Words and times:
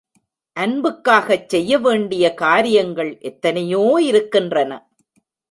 அன்புக்காகச் 0.57 1.45
செய்ய 1.47 1.77
வேண்டிய 1.77 2.33
காரியங்கள் 2.33 3.17
எத்தனையோ 3.21 3.83
இருக்கின்றன. 4.01 4.71